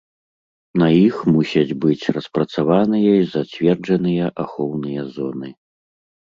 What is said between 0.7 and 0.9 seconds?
На